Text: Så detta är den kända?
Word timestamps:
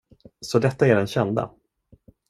Så 0.41 0.59
detta 0.59 0.87
är 0.87 0.95
den 0.95 1.07
kända? 1.07 1.51